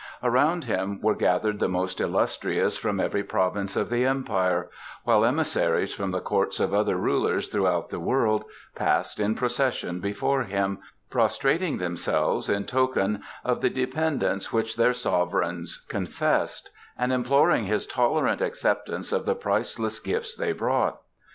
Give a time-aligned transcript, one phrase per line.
[0.23, 4.67] Around him were gathered the most illustrious from every province of the Empire,
[5.03, 8.43] while emissaries from the courts of other rulers throughout the world
[8.73, 10.79] passed in procession before him,
[11.11, 18.41] prostrating themselves in token of the dependence which their sovereigns confessed, and imploring his tolerant
[18.41, 20.97] acceptance of the priceless gifts they brought.